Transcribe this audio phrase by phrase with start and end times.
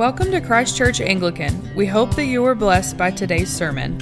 [0.00, 1.74] Welcome to Christ Church Anglican.
[1.76, 3.98] We hope that you were blessed by today's sermon.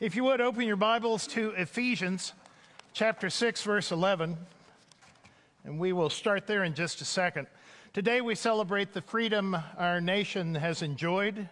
[0.00, 2.32] If you would open your Bibles to Ephesians
[2.94, 4.38] chapter 6, verse 11,
[5.64, 7.46] and we will start there in just a second.
[7.92, 11.50] Today we celebrate the freedom our nation has enjoyed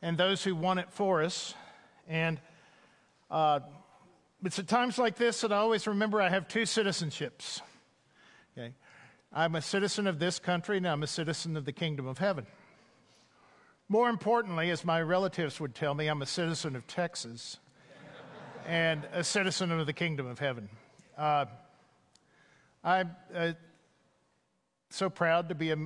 [0.00, 1.52] and those who won it for us.
[2.08, 2.40] And
[3.30, 3.60] uh,
[4.44, 7.60] it's at times like this that I always remember I have two citizenships.
[8.56, 8.72] Okay?
[9.32, 12.46] I'm a citizen of this country and I'm a citizen of the kingdom of heaven.
[13.88, 17.58] More importantly, as my relatives would tell me, I'm a citizen of Texas
[18.66, 20.68] and a citizen of the kingdom of heaven.
[21.16, 21.46] Uh,
[22.82, 23.52] I'm uh,
[24.90, 25.76] so proud to be a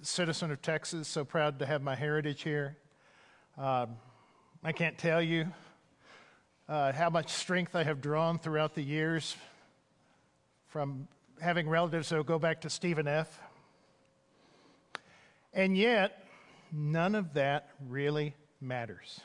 [0.00, 2.76] citizen of Texas, so proud to have my heritage here.
[3.58, 3.86] Uh,
[4.64, 5.46] I can't tell you
[6.68, 9.36] uh, how much strength I have drawn throughout the years
[10.68, 11.06] from
[11.40, 13.40] having relatives that go back to Stephen F.
[15.52, 16.26] And yet,
[16.72, 19.20] none of that really matters.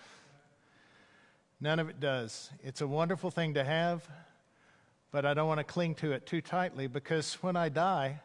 [1.60, 2.50] None of it does.
[2.64, 4.08] It's a wonderful thing to have,
[5.12, 8.22] but I don't want to cling to it too tightly because when I die,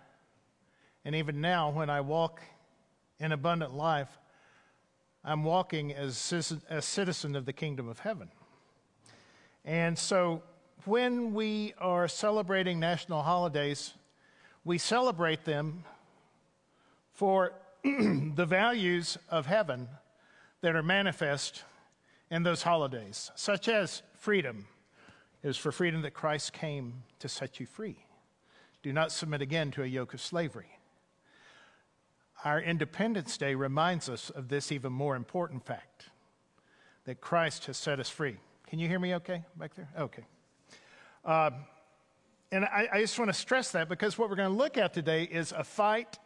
[1.05, 2.43] and even now when I walk
[3.19, 4.09] in abundant life,
[5.25, 6.33] I'm walking as
[6.71, 8.31] a citizen of the kingdom of heaven.
[9.67, 10.43] And so
[10.85, 13.93] when we are celebrating national holidays,
[14.65, 15.83] we celebrate them
[17.13, 19.89] for the values of heaven
[20.61, 21.65] that are manifest
[22.31, 24.67] in those holidays, such as freedom.
[25.43, 27.97] It is for freedom that Christ came to set you free.
[28.85, 30.79] Do not submit again to a yoke of slavery.
[32.45, 36.11] Our Independence Day reminds us of this even more important fact
[37.05, 38.37] that Christ has set us free.
[38.69, 39.89] Can you hear me okay back there?
[39.99, 40.25] Okay.
[41.25, 41.51] Uh,
[42.53, 44.93] and I, I just want to stress that because what we're going to look at
[44.93, 46.19] today is a fight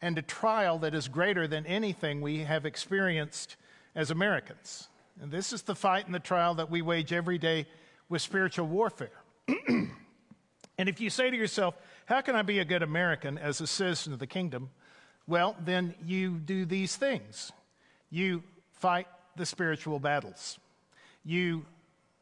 [0.00, 3.56] and a trial that is greater than anything we have experienced
[3.94, 4.88] as Americans.
[5.20, 7.66] And this is the fight and the trial that we wage every day
[8.08, 9.22] with spiritual warfare.
[9.68, 11.74] and if you say to yourself,
[12.06, 14.70] How can I be a good American as a citizen of the kingdom?
[15.26, 17.52] Well, then you do these things.
[18.10, 19.06] You fight
[19.36, 20.58] the spiritual battles,
[21.24, 21.64] you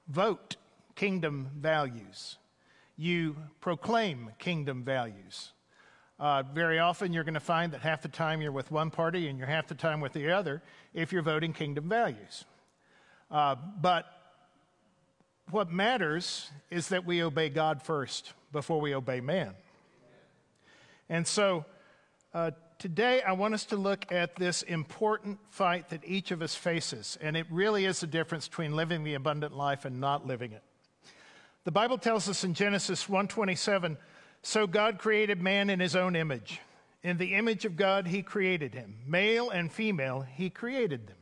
[0.09, 0.57] vote
[0.95, 2.37] kingdom values,
[2.97, 5.53] you proclaim kingdom values.
[6.19, 9.29] Uh, very often, you're going to find that half the time you're with one party
[9.29, 10.63] and you're half the time with the other
[10.93, 12.45] if you're voting kingdom values.
[13.31, 14.05] Uh, but
[15.51, 19.55] what matters is that we obey God first before we obey man.
[21.09, 21.65] And so
[22.35, 22.51] uh,
[22.81, 27.19] today I want us to look at this important fight that each of us faces.
[27.21, 30.63] And it really is the difference between living the abundant life and not living it.
[31.65, 33.99] The Bible tells us in Genesis 127
[34.43, 36.61] so God created man in his own image.
[37.03, 38.97] In the image of God, he created him.
[39.07, 41.17] Male and female, he created them.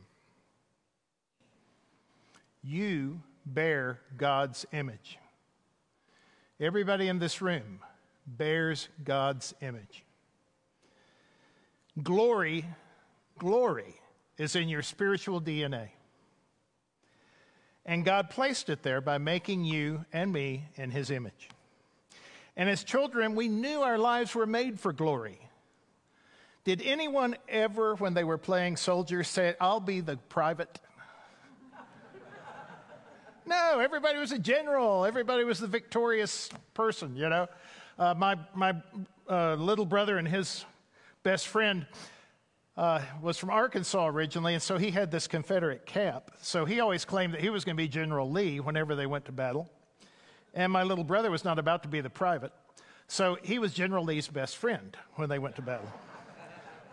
[2.63, 5.17] You bear God's image.
[6.59, 7.79] Everybody in this room
[8.25, 10.05] bears God's image.
[12.03, 12.65] Glory,
[13.37, 13.95] glory
[14.37, 15.89] is in your spiritual DNA.
[17.85, 21.49] And God placed it there by making you and me in his image.
[22.55, 25.39] And as children, we knew our lives were made for glory.
[26.65, 30.79] Did anyone ever, when they were playing soldier, say, I'll be the private?
[33.45, 35.05] no, everybody was a general.
[35.05, 37.47] Everybody was the victorious person, you know.
[37.97, 38.75] Uh, my my
[39.27, 40.65] uh, little brother and his
[41.23, 41.85] best friend
[42.77, 46.31] uh, was from Arkansas originally, and so he had this Confederate cap.
[46.41, 49.25] So he always claimed that he was going to be General Lee whenever they went
[49.25, 49.69] to battle.
[50.53, 52.53] And my little brother was not about to be the private.
[53.07, 55.91] So he was General Lee's best friend when they went to battle.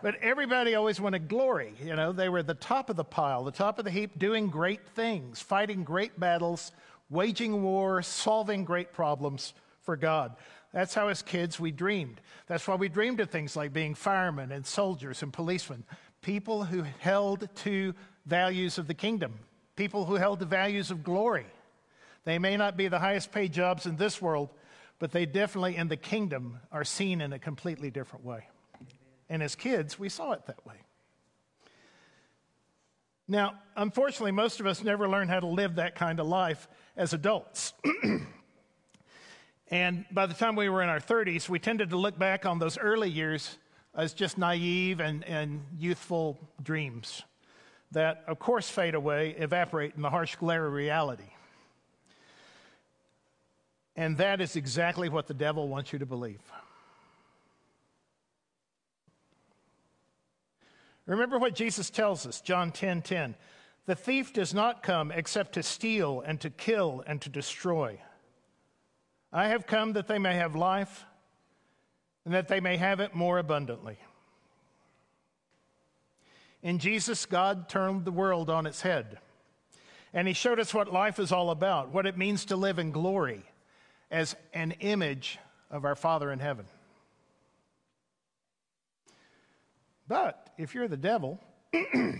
[0.01, 1.73] But everybody always wanted glory.
[1.83, 4.47] You know, they were the top of the pile, the top of the heap, doing
[4.47, 6.71] great things, fighting great battles,
[7.09, 10.35] waging war, solving great problems for God.
[10.77, 12.21] That's how, as kids, we dreamed.
[12.45, 15.83] That's why we dreamed of things like being firemen and soldiers and policemen,
[16.21, 17.95] people who held to
[18.27, 19.39] values of the kingdom,
[19.75, 21.47] people who held the values of glory.
[22.25, 24.49] They may not be the highest paid jobs in this world,
[24.99, 28.47] but they definitely in the kingdom are seen in a completely different way.
[29.29, 30.75] And as kids, we saw it that way.
[33.27, 37.13] Now, unfortunately, most of us never learn how to live that kind of life as
[37.13, 37.73] adults.
[39.69, 42.59] and by the time we were in our 30s, we tended to look back on
[42.59, 43.57] those early years
[43.95, 47.23] as just naive and, and youthful dreams
[47.91, 51.31] that, of course, fade away, evaporate in the harsh glare of reality.
[53.95, 56.41] And that is exactly what the devil wants you to believe.
[61.05, 63.35] Remember what Jesus tells us, John 10 10.
[63.85, 67.99] The thief does not come except to steal and to kill and to destroy.
[69.37, 71.05] I have come that they may have life
[72.25, 73.99] and that they may have it more abundantly.
[76.63, 79.19] In Jesus, God turned the world on its head.
[80.11, 82.89] And He showed us what life is all about, what it means to live in
[82.89, 83.43] glory
[84.09, 85.37] as an image
[85.69, 86.65] of our Father in heaven.
[90.07, 91.39] But if you're the devil,
[91.73, 92.15] you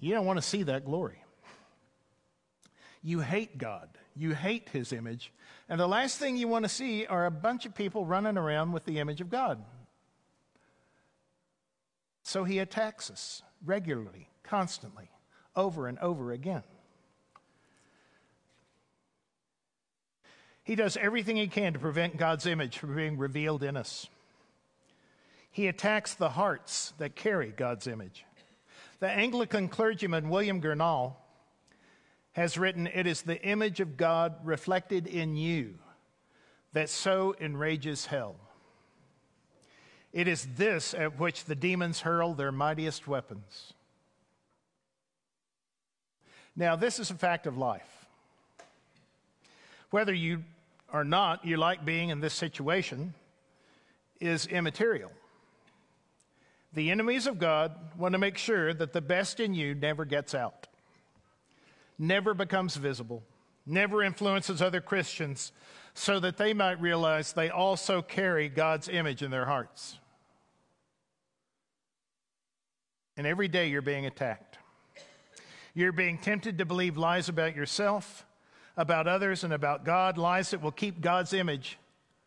[0.00, 1.22] don't want to see that glory.
[3.02, 5.32] You hate God, you hate His image,
[5.68, 8.72] and the last thing you want to see are a bunch of people running around
[8.72, 9.62] with the image of God.
[12.22, 15.10] So He attacks us regularly, constantly,
[15.54, 16.62] over and over again.
[20.66, 24.08] He does everything he can to prevent God's image from being revealed in us.
[25.48, 28.24] He attacks the hearts that carry God's image.
[28.98, 31.14] The Anglican clergyman William Gurnall
[32.36, 35.78] has written, It is the image of God reflected in you
[36.74, 38.36] that so enrages hell.
[40.12, 43.72] It is this at which the demons hurl their mightiest weapons.
[46.54, 48.06] Now, this is a fact of life.
[49.88, 50.44] Whether you
[50.92, 53.14] or not you like being in this situation
[54.20, 55.10] is immaterial.
[56.74, 60.34] The enemies of God want to make sure that the best in you never gets
[60.34, 60.65] out,
[61.98, 63.22] never becomes visible,
[63.64, 65.52] never influences other Christians,
[65.94, 69.98] so that they might realize they also carry God's image in their hearts.
[73.16, 74.58] And every day you're being attacked.
[75.74, 78.26] You're being tempted to believe lies about yourself,
[78.76, 81.78] about others, and about God, lies that will keep God's image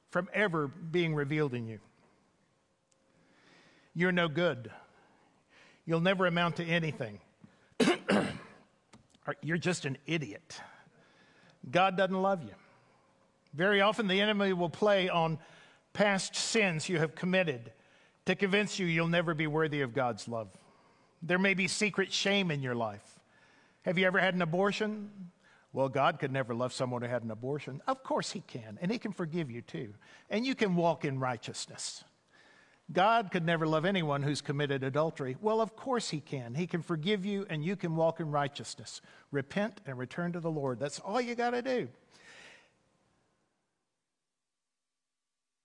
[0.10, 1.80] from ever being revealed in you.
[3.94, 4.72] You're no good.
[5.86, 7.20] You'll never amount to anything.
[9.42, 10.60] You're just an idiot.
[11.70, 12.54] God doesn't love you.
[13.54, 15.40] Very often, the enemy will play on
[15.94, 17.72] past sins you have committed
[18.26, 20.50] to convince you you'll never be worthy of God's love.
[21.22, 23.20] There may be secret shame in your life.
[23.84, 25.10] Have you ever had an abortion?
[25.74, 27.82] Well, God could never love someone who had an abortion.
[27.88, 29.94] Of course, He can, and He can forgive you too.
[30.30, 32.04] And you can walk in righteousness.
[32.92, 35.38] God could never love anyone who's committed adultery.
[35.42, 36.56] Well, of course He can.
[36.56, 39.02] He can forgive you and you can walk in righteousness.
[39.32, 40.80] Repent and return to the Lord.
[40.80, 41.88] That's all you got to do.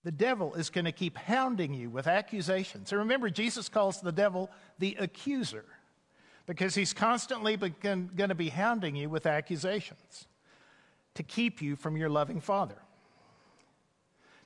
[0.03, 2.93] The devil is going to keep hounding you with accusations.
[2.93, 5.65] And remember, Jesus calls the devil the accuser
[6.47, 10.27] because he's constantly going to be hounding you with accusations
[11.15, 12.77] to keep you from your loving Father.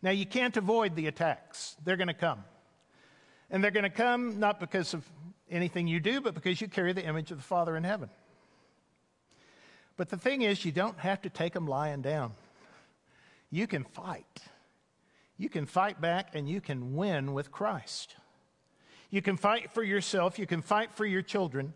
[0.00, 2.44] Now, you can't avoid the attacks, they're going to come.
[3.50, 5.04] And they're going to come not because of
[5.50, 8.10] anything you do, but because you carry the image of the Father in heaven.
[9.96, 12.32] But the thing is, you don't have to take them lying down.
[13.50, 14.42] You can fight.
[15.36, 18.14] You can fight back and you can win with Christ.
[19.10, 20.38] You can fight for yourself.
[20.38, 21.72] You can fight for your children.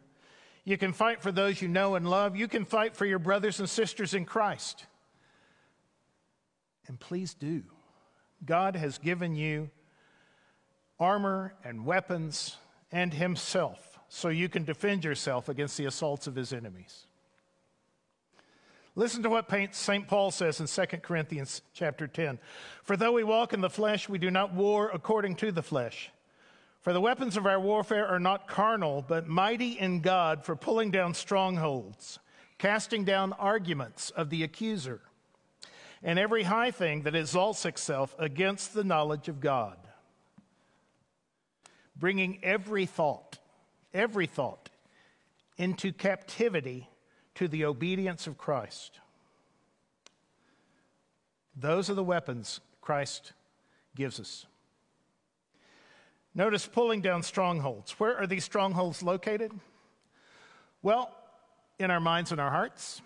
[0.65, 2.37] You can fight for those you know and love.
[2.37, 4.87] You can fight for your brothers and sisters in Christ.
[6.87, 7.63] And please do.
[8.45, 9.71] God has given you
[10.99, 12.57] armor and weapons
[12.91, 17.07] and himself so you can defend yourself against the assaults of his enemies.
[18.95, 20.07] Listen to what St.
[20.07, 22.39] Paul says in 2 Corinthians chapter 10.
[22.83, 26.11] For though we walk in the flesh, we do not war according to the flesh.
[26.83, 30.91] For the weapons of our warfare are not carnal, but mighty in God for pulling
[30.91, 32.19] down strongholds,
[32.59, 35.01] casting down arguments of the accuser,
[36.03, 39.79] and every high thing that exalts itself against the knowledge of God
[42.03, 43.39] bringing every thought,
[43.95, 44.71] every thought,
[45.57, 46.89] into captivity
[47.37, 48.99] to the obedience of Christ.
[51.55, 53.35] Those are the weapons Christ
[53.95, 54.47] gives us.
[56.35, 57.93] Notice pulling down strongholds.
[58.01, 59.53] Where are these strongholds located?
[60.83, 61.15] Well,
[61.79, 63.01] in our minds and our hearts.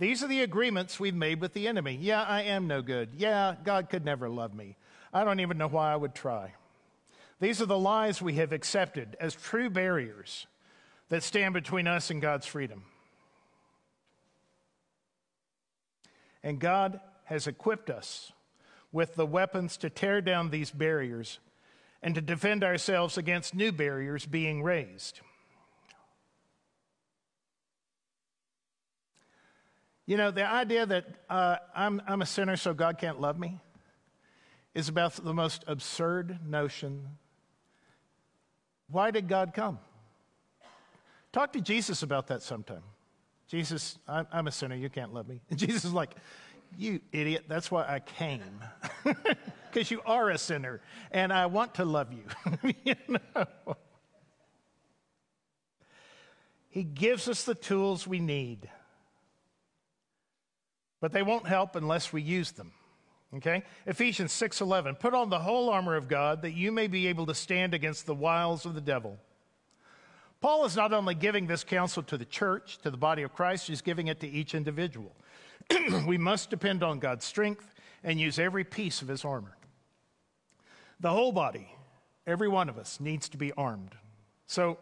[0.00, 1.96] These are the agreements we've made with the enemy.
[2.00, 3.10] Yeah, I am no good.
[3.16, 4.76] Yeah, God could never love me.
[5.14, 6.54] I don't even know why I would try.
[7.42, 10.46] These are the lies we have accepted as true barriers
[11.08, 12.84] that stand between us and God's freedom.
[16.44, 18.30] And God has equipped us
[18.92, 21.40] with the weapons to tear down these barriers
[22.00, 25.18] and to defend ourselves against new barriers being raised.
[30.06, 33.58] You know, the idea that uh, I'm, I'm a sinner so God can't love me
[34.76, 37.18] is about the most absurd notion.
[38.92, 39.78] Why did God come?
[41.32, 42.82] Talk to Jesus about that sometime.
[43.48, 44.76] Jesus, I'm, I'm a sinner.
[44.76, 45.40] You can't love me.
[45.50, 46.14] And Jesus is like,
[46.78, 47.46] You idiot.
[47.48, 48.42] That's why I came.
[49.72, 50.82] Because you are a sinner
[51.12, 52.24] and I want to love you.
[52.84, 53.46] you know?
[56.68, 58.68] He gives us the tools we need
[61.02, 62.70] but they won't help unless we use them.
[63.36, 63.62] Okay?
[63.86, 67.34] Ephesians 6:11 Put on the whole armor of God that you may be able to
[67.34, 69.18] stand against the wiles of the devil.
[70.40, 73.68] Paul is not only giving this counsel to the church, to the body of Christ,
[73.68, 75.14] he's giving it to each individual.
[76.06, 79.56] we must depend on God's strength and use every piece of his armor.
[80.98, 81.72] The whole body,
[82.26, 83.94] every one of us needs to be armed.
[84.46, 84.78] So,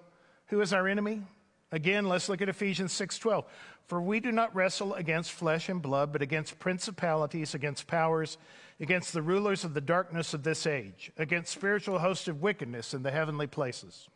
[0.47, 1.23] who is our enemy?
[1.73, 3.45] Again, let's look at Ephesians 6:12.
[3.87, 8.39] For we do not wrestle against flesh and blood, but against principalities, against powers,
[8.79, 13.03] against the rulers of the darkness of this age, against spiritual hosts of wickedness in
[13.03, 14.09] the heavenly places.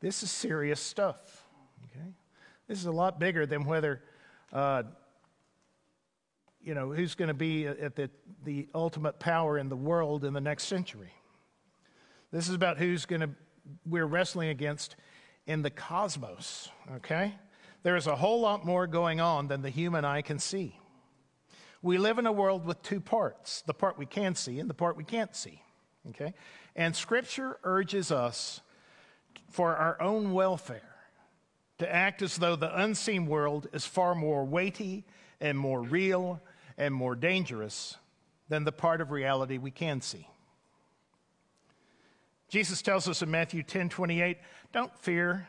[0.00, 1.44] This is serious stuff.
[1.84, 2.08] Okay?
[2.66, 4.02] This is a lot bigger than whether,
[4.52, 4.84] uh,
[6.62, 8.10] you know, who's going to be at the,
[8.44, 11.12] the ultimate power in the world in the next century.
[12.30, 13.30] This is about who's going to,
[13.86, 14.96] we're wrestling against
[15.48, 17.34] in the cosmos, okay?
[17.82, 20.78] There is a whole lot more going on than the human eye can see.
[21.80, 24.74] We live in a world with two parts the part we can see and the
[24.74, 25.62] part we can't see,
[26.10, 26.34] okay?
[26.76, 28.60] And Scripture urges us
[29.48, 30.82] for our own welfare
[31.78, 35.04] to act as though the unseen world is far more weighty
[35.40, 36.42] and more real
[36.76, 37.96] and more dangerous
[38.50, 40.28] than the part of reality we can see.
[42.48, 44.38] Jesus tells us in Matthew 10 28,
[44.72, 45.48] don't fear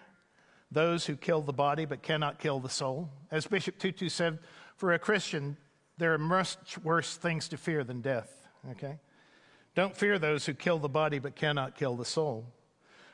[0.72, 3.10] those who kill the body but cannot kill the soul.
[3.32, 4.40] As Bishop Tutu said,
[4.76, 5.58] for a Christian,
[5.98, 9.00] there are much worse things to fear than death, okay?
[9.76, 12.46] Don't fear those who kill the body but cannot kill the soul.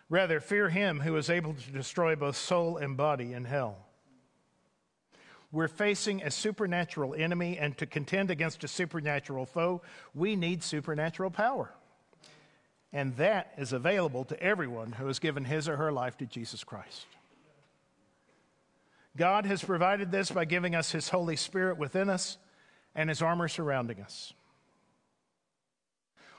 [0.10, 3.78] Rather, fear him who is able to destroy both soul and body in hell.
[5.52, 9.82] We're facing a supernatural enemy, and to contend against a supernatural foe,
[10.14, 11.72] we need supernatural power.
[12.94, 16.64] And that is available to everyone who has given his or her life to Jesus
[16.64, 17.06] Christ.
[19.18, 22.38] God has provided this by giving us his Holy Spirit within us
[22.94, 24.34] and his armor surrounding us.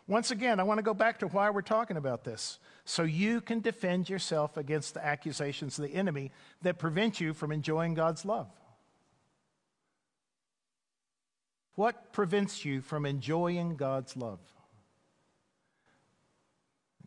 [0.08, 2.58] Once again, I want to go back to why we're talking about this.
[2.84, 6.30] So you can defend yourself against the accusations of the enemy
[6.62, 8.48] that prevent you from enjoying God's love.
[11.74, 14.38] What prevents you from enjoying God's love?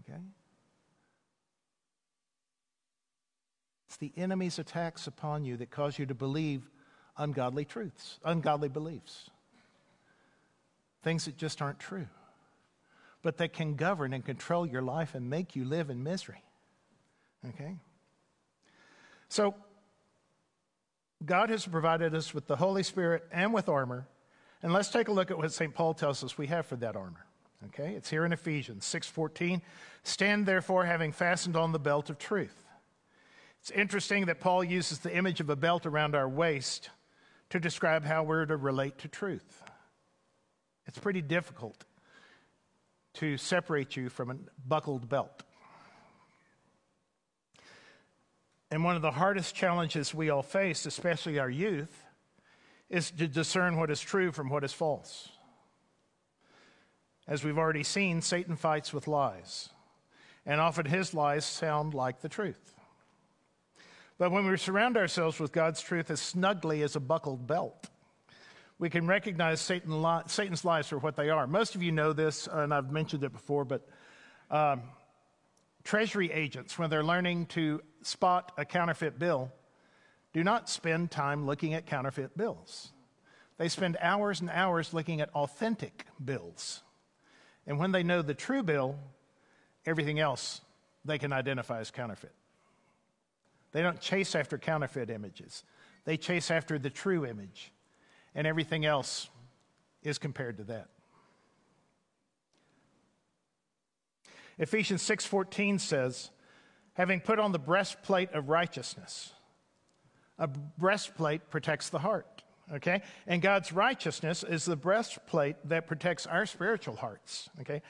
[0.02, 0.20] Okay?
[3.88, 6.70] It's the enemy's attacks upon you that cause you to believe
[7.18, 9.30] ungodly truths, ungodly beliefs,
[11.04, 12.08] things that just aren't true,
[13.22, 16.44] but that can govern and control your life and make you live in misery.
[17.50, 17.78] Okay?
[19.28, 19.56] So,
[21.26, 24.08] God has provided us with the Holy Spirit and with armor.
[24.64, 25.74] And let's take a look at what St.
[25.74, 27.26] Paul tells us we have for that armor.
[27.68, 27.94] Okay?
[27.96, 29.62] It's here in Ephesians 6:14.
[30.04, 32.64] Stand therefore having fastened on the belt of truth.
[33.62, 36.90] It's interesting that Paul uses the image of a belt around our waist
[37.50, 39.64] to describe how we're to relate to truth.
[40.86, 41.86] It's pretty difficult
[43.16, 44.36] to separate you from a
[44.68, 45.44] buckled belt.
[48.72, 52.06] And one of the hardest challenges we all face, especially our youth,
[52.90, 55.30] is to discern what is true from what is false.
[57.28, 59.70] As we've already seen, Satan fights with lies,
[60.46, 62.74] and often his lies sound like the truth.
[64.20, 67.90] But when we surround ourselves with God's truth as snugly as a buckled belt,
[68.78, 71.48] we can recognize Satan li- Satan's lies for what they are.
[71.48, 73.88] Most of you know this, and I've mentioned it before, but
[74.52, 74.82] um,
[75.86, 79.54] treasury agents, when they're learning to spot a counterfeit bill,
[80.34, 82.92] do not spend time looking at counterfeit bills.
[83.58, 86.82] They spend hours and hours looking at authentic bills.
[87.66, 88.98] And when they know the true bill,
[89.86, 90.60] everything else
[91.06, 92.34] they can identify as counterfeit.
[93.72, 95.64] They don't chase after counterfeit images,
[96.06, 97.72] they chase after the true image,
[98.34, 99.30] and everything else
[100.02, 100.90] is compared to that.
[104.58, 106.32] Ephesians 6:14 says,
[106.94, 109.32] having put on the breastplate of righteousness.
[110.38, 112.39] A breastplate protects the heart,
[112.76, 113.02] okay?
[113.28, 117.82] And God's righteousness is the breastplate that protects our spiritual hearts, okay?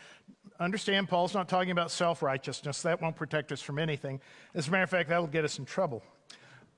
[0.59, 2.81] understand Paul's not talking about self righteousness.
[2.81, 4.21] That won't protect us from anything.
[4.53, 6.03] As a matter of fact, that'll get us in trouble.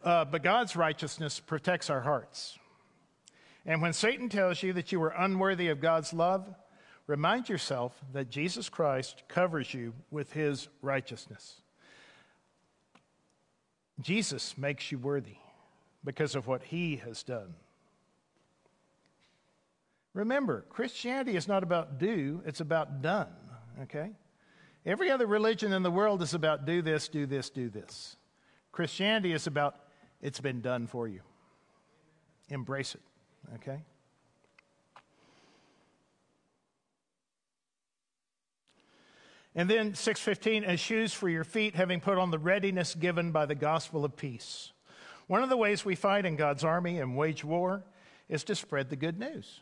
[0.03, 2.57] Uh, but God's righteousness protects our hearts.
[3.65, 6.47] And when Satan tells you that you are unworthy of God's love,
[7.05, 11.61] remind yourself that Jesus Christ covers you with his righteousness.
[13.99, 15.35] Jesus makes you worthy
[16.03, 17.53] because of what he has done.
[20.13, 23.29] Remember, Christianity is not about do, it's about done,
[23.83, 24.11] okay?
[24.85, 28.17] Every other religion in the world is about do this, do this, do this.
[28.71, 29.75] Christianity is about
[30.21, 31.21] it's been done for you.
[32.49, 33.01] Embrace it,
[33.55, 33.83] okay?
[39.53, 43.45] And then 615, as shoes for your feet, having put on the readiness given by
[43.45, 44.71] the gospel of peace.
[45.27, 47.83] One of the ways we fight in God's army and wage war
[48.29, 49.59] is to spread the good news,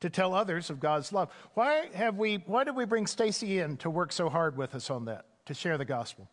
[0.00, 1.30] to tell others of God's love.
[1.54, 2.36] Why have we?
[2.46, 5.54] Why did we bring Stacy in to work so hard with us on that, to
[5.54, 6.28] share the gospel,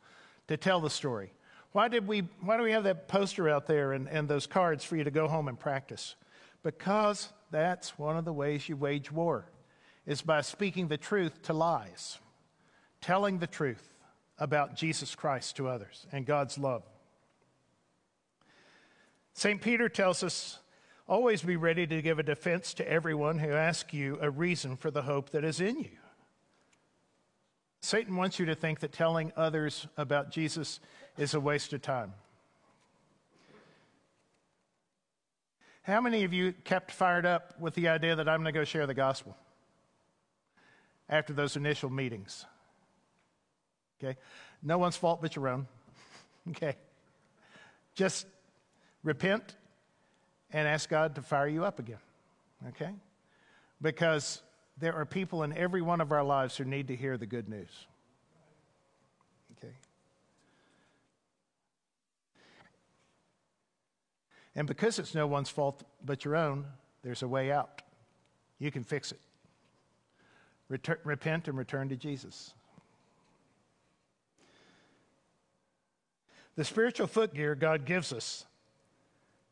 [0.47, 1.33] to tell the story?
[1.73, 2.21] Why did we?
[2.41, 5.11] Why do we have that poster out there and, and those cards for you to
[5.11, 6.15] go home and practice?
[6.63, 9.49] Because that's one of the ways you wage war
[10.05, 12.17] is by speaking the truth to lies,
[13.01, 13.93] telling the truth
[14.39, 16.83] about Jesus Christ to others and God's love.
[19.33, 19.61] St.
[19.61, 20.59] Peter tells us
[21.07, 24.91] always be ready to give a defense to everyone who asks you a reason for
[24.91, 25.97] the hope that is in you.
[27.81, 30.79] Satan wants you to think that telling others about Jesus
[31.17, 32.13] is a waste of time.
[35.83, 38.65] How many of you kept fired up with the idea that I'm going to go
[38.65, 39.37] share the gospel?
[41.09, 42.45] after those initial meetings.
[43.99, 44.17] Okay?
[44.61, 45.67] No one's fault but your own.
[46.49, 46.75] okay?
[47.95, 48.27] Just
[49.03, 49.55] repent
[50.51, 51.99] and ask God to fire you up again.
[52.69, 52.91] Okay?
[53.81, 54.41] Because
[54.77, 57.49] there are people in every one of our lives who need to hear the good
[57.49, 57.87] news.
[59.57, 59.73] Okay?
[64.55, 66.65] And because it's no one's fault but your own,
[67.03, 67.81] there's a way out.
[68.59, 69.19] You can fix it.
[70.71, 72.53] Retur- repent and return to Jesus.
[76.55, 78.46] The spiritual footgear God gives us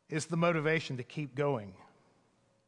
[0.08, 1.74] is the motivation to keep going,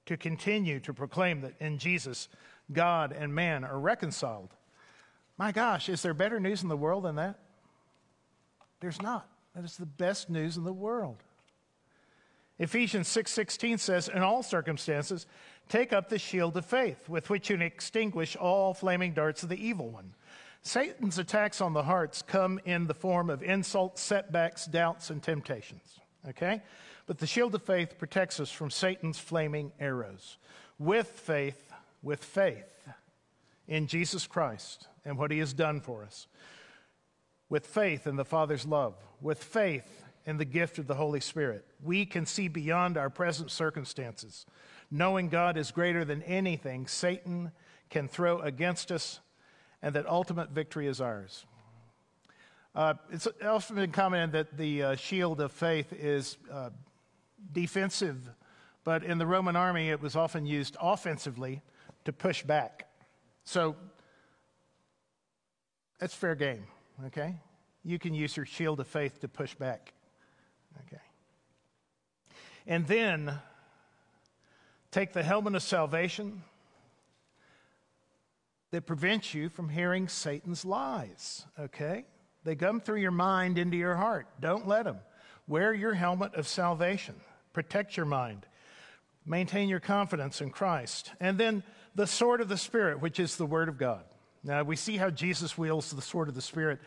[0.06, 2.28] to continue to proclaim that in Jesus,
[2.72, 4.54] God and man are reconciled.
[5.36, 7.38] My gosh, is there better news in the world than that?
[8.80, 9.28] There's not.
[9.54, 11.22] That is the best news in the world.
[12.58, 15.26] Ephesians 6:16 says, "In all circumstances,
[15.68, 19.48] take up the shield of faith, with which you can extinguish all flaming darts of
[19.48, 20.14] the evil one."
[20.62, 26.00] Satan's attacks on the hearts come in the form of insults, setbacks, doubts, and temptations.
[26.26, 26.62] Okay?
[27.08, 30.36] But the shield of faith protects us from Satan's flaming arrows.
[30.78, 32.86] With faith, with faith
[33.66, 36.26] in Jesus Christ and what he has done for us.
[37.48, 38.94] With faith in the Father's love.
[39.22, 41.64] With faith in the gift of the Holy Spirit.
[41.82, 44.44] We can see beyond our present circumstances,
[44.90, 47.52] knowing God is greater than anything Satan
[47.88, 49.20] can throw against us,
[49.80, 51.46] and that ultimate victory is ours.
[52.74, 56.68] Uh, it's often been commented that the uh, shield of faith is uh,
[57.52, 58.30] defensive,
[58.84, 61.62] but in the Roman army, it was often used offensively
[62.04, 62.88] to push back.
[63.44, 63.76] So
[65.98, 66.64] that's fair game,
[67.06, 67.36] okay?
[67.84, 69.92] You can use your shield of faith to push back.
[70.86, 71.02] Okay.
[72.66, 73.38] And then
[74.90, 76.42] take the helmet of salvation
[78.70, 81.46] that prevents you from hearing Satan's lies.
[81.58, 82.04] Okay?
[82.44, 84.26] They come through your mind into your heart.
[84.40, 84.98] Don't let them.
[85.48, 87.16] Wear your helmet of salvation.
[87.52, 88.46] Protect your mind.
[89.26, 91.10] Maintain your confidence in Christ.
[91.18, 94.04] And then the sword of the Spirit, which is the Word of God.
[94.44, 96.78] Now, we see how Jesus wields the sword of the Spirit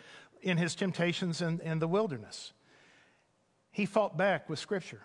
[0.42, 2.54] in his temptations in, in the wilderness
[3.72, 5.02] he fought back with Scripture.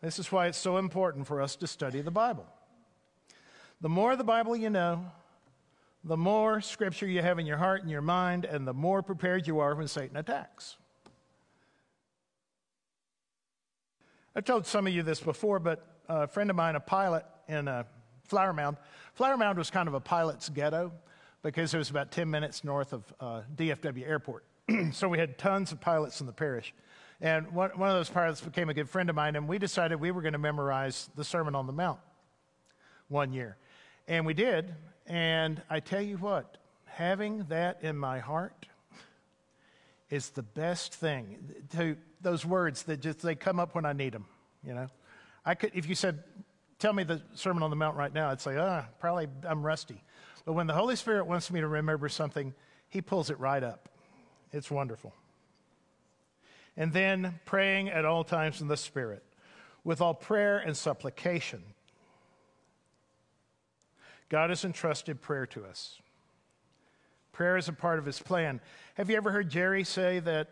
[0.00, 2.46] This is why it's so important for us to study the Bible.
[3.80, 5.04] The more the Bible you know,
[6.04, 9.46] the more Scripture you have in your heart and your mind, and the more prepared
[9.46, 10.76] you are when Satan attacks.
[14.36, 17.68] I've told some of you this before, but a friend of mine, a pilot in
[17.68, 17.86] a
[18.24, 18.76] Flower Mound,
[19.14, 20.90] Flower Mound was kind of a pilot's ghetto
[21.42, 24.44] because it was about 10 minutes north of uh, DFW Airport.
[24.92, 26.74] so we had tons of pilots in the parish.
[27.20, 30.00] And one, one of those pilots became a good friend of mine, and we decided
[30.00, 32.00] we were going to memorize the Sermon on the Mount
[33.06, 33.56] one year.
[34.08, 34.74] And we did.
[35.06, 38.66] And I tell you what, having that in my heart
[40.10, 41.38] is the best thing.
[41.72, 44.26] To those words that just they come up when I need them.
[44.66, 44.86] You know,
[45.44, 46.22] I could if you said,
[46.78, 50.02] "Tell me the Sermon on the Mount right now," I'd say, "Ah, probably I'm rusty."
[50.44, 52.54] But when the Holy Spirit wants me to remember something,
[52.88, 53.88] He pulls it right up.
[54.52, 55.14] It's wonderful
[56.76, 59.22] and then praying at all times in the Spirit,
[59.84, 61.62] with all prayer and supplication.
[64.28, 66.00] God has entrusted prayer to us.
[67.34, 68.60] Prayer is a part of his plan.
[68.94, 70.50] Have you ever heard Jerry say that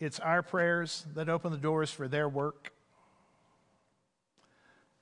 [0.00, 2.72] it's our prayers that open the doors for their work?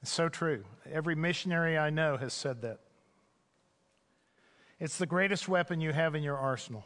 [0.02, 0.64] It's so true.
[0.92, 2.80] Every missionary I know has said that.
[4.78, 6.84] It's the greatest weapon you have in your arsenal.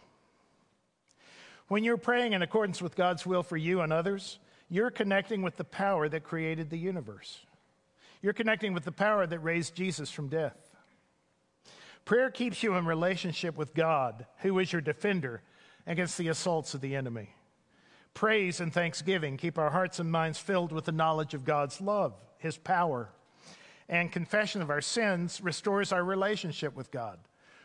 [1.66, 4.38] When you're praying in accordance with God's will for you and others,
[4.68, 7.40] you're connecting with the power that created the universe.
[8.22, 10.65] You're connecting with the power that raised Jesus from death.
[12.06, 15.42] Prayer keeps you in relationship with God, who is your defender
[15.88, 17.34] against the assaults of the enemy.
[18.14, 22.14] Praise and thanksgiving keep our hearts and minds filled with the knowledge of God's love,
[22.38, 23.10] His power.
[23.88, 27.18] And confession of our sins restores our relationship with God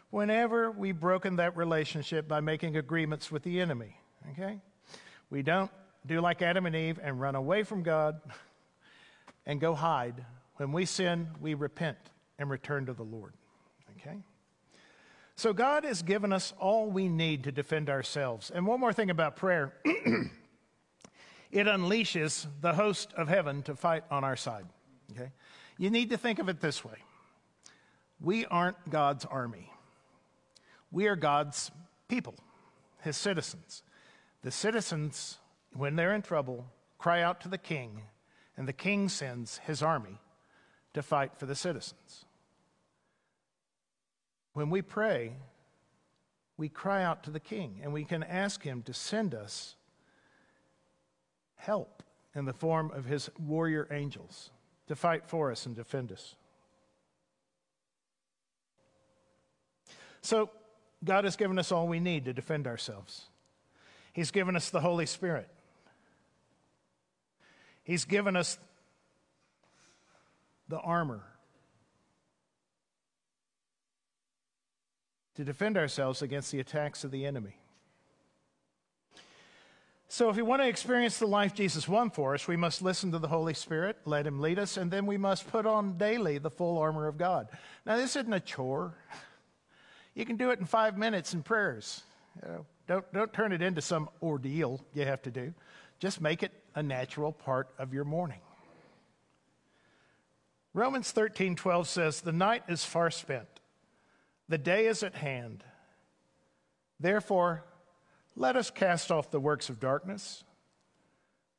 [0.10, 3.96] whenever we've broken that relationship by making agreements with the enemy.
[4.32, 4.60] Okay?
[5.30, 5.72] We don't
[6.08, 8.20] do like Adam and Eve and run away from God
[9.46, 10.26] and go hide.
[10.56, 11.98] When we sin, we repent
[12.40, 13.36] and return to the Lord.
[13.98, 14.24] Okay?
[15.36, 18.52] So God has given us all we need to defend ourselves.
[18.52, 24.24] And one more thing about prayer it unleashes the host of heaven to fight on
[24.24, 24.66] our side.
[25.12, 25.32] Okay?
[25.78, 26.98] You need to think of it this way
[28.20, 29.72] we aren't God's army.
[30.92, 31.72] We are God's
[32.08, 32.36] people,
[33.02, 33.84] his citizens.
[34.44, 35.38] The citizens,
[35.74, 36.68] when they're in trouble,
[36.98, 38.02] cry out to the king,
[38.58, 40.20] and the king sends his army
[40.94, 42.26] to fight for the citizens.
[44.54, 45.34] When we pray,
[46.58, 49.76] we cry out to the king, and we can ask him to send us
[51.56, 52.04] help
[52.36, 54.52] in the form of his warrior angels
[54.88, 56.36] to fight for us and defend us.
[60.22, 60.50] So,
[61.04, 63.26] God has given us all we need to defend ourselves.
[64.14, 65.50] He's given us the Holy Spirit.
[67.84, 68.60] He's given us
[70.68, 71.24] the armor
[75.36, 77.58] to defend ourselves against the attacks of the enemy.
[80.08, 83.14] So, if we want to experience the life Jesus won for us, we must listen
[83.14, 86.38] to the Holy Spirit, let Him lead us, and then we must put on daily
[86.38, 87.48] the full armor of God.
[87.86, 88.94] Now, this isn't a chore.
[90.14, 92.04] You can do it in five minutes in prayers.
[92.44, 95.54] You know, don't, don't turn it into some ordeal you have to do.
[96.02, 98.42] Just make it a natural part of your morning.
[100.74, 103.61] Romans 13 12 says, The night is far spent,
[104.52, 105.64] the day is at hand.
[107.00, 107.64] Therefore,
[108.36, 110.44] let us cast off the works of darkness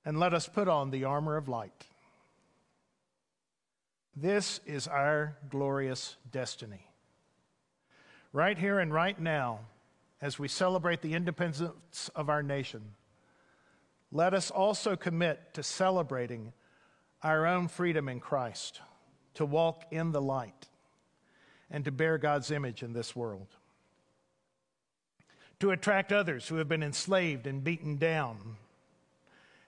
[0.05, 1.87] and let us put on the armor of light.
[4.15, 6.87] This is our glorious destiny
[8.33, 9.61] right here and right now,
[10.21, 12.83] as we celebrate the independence of our nation,
[14.11, 16.53] let us also commit to celebrating
[17.23, 18.81] our own freedom in Christ,
[19.35, 20.69] to walk in the light,
[21.73, 23.49] and to bear God's image in this world.
[25.61, 28.57] To attract others who have been enslaved and beaten down,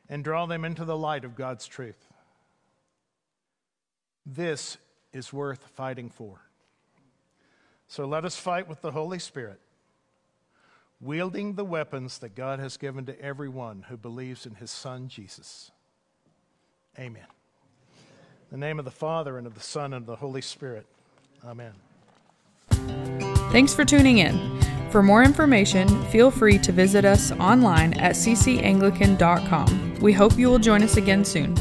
[0.09, 2.13] and draw them into the light of God's truth.
[4.27, 4.77] This
[5.15, 6.43] is worth fighting for.
[7.89, 9.61] So let us fight with the Holy Spirit,
[11.01, 15.71] wielding the weapons that God has given to everyone who believes in his Son, Jesus.
[16.99, 17.27] Amen.
[18.51, 20.87] In the name of the Father, and of the Son, and of the Holy Spirit.
[21.45, 21.73] Amen.
[22.71, 24.55] Thanks for tuning in.
[24.91, 29.99] For more information, feel free to visit us online at ccanglican.com.
[30.01, 31.55] We hope you will join us again soon.